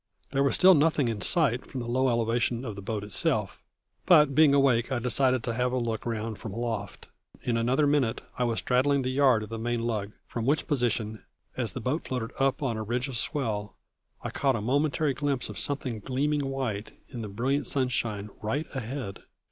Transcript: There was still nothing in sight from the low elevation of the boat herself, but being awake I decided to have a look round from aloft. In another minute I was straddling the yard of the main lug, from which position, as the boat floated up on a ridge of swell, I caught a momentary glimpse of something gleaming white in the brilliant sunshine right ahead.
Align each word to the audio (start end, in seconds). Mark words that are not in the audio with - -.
There 0.31 0.41
was 0.41 0.55
still 0.55 0.73
nothing 0.73 1.07
in 1.09 1.21
sight 1.21 1.63
from 1.67 1.79
the 1.79 1.87
low 1.87 2.09
elevation 2.09 2.65
of 2.65 2.75
the 2.75 2.81
boat 2.81 3.03
herself, 3.03 3.61
but 4.07 4.33
being 4.33 4.51
awake 4.51 4.91
I 4.91 4.97
decided 4.97 5.43
to 5.43 5.53
have 5.53 5.71
a 5.71 5.77
look 5.77 6.07
round 6.07 6.39
from 6.39 6.53
aloft. 6.53 7.07
In 7.43 7.55
another 7.55 7.85
minute 7.85 8.21
I 8.35 8.45
was 8.45 8.57
straddling 8.57 9.03
the 9.03 9.11
yard 9.11 9.43
of 9.43 9.49
the 9.49 9.59
main 9.59 9.83
lug, 9.83 10.13
from 10.25 10.47
which 10.47 10.65
position, 10.65 11.21
as 11.55 11.73
the 11.73 11.81
boat 11.81 12.07
floated 12.07 12.31
up 12.39 12.63
on 12.63 12.77
a 12.77 12.83
ridge 12.83 13.09
of 13.09 13.15
swell, 13.15 13.75
I 14.23 14.31
caught 14.31 14.55
a 14.55 14.59
momentary 14.61 15.13
glimpse 15.13 15.49
of 15.49 15.59
something 15.59 15.99
gleaming 15.99 16.47
white 16.47 16.93
in 17.09 17.21
the 17.21 17.27
brilliant 17.29 17.67
sunshine 17.67 18.31
right 18.41 18.65
ahead. 18.73 19.19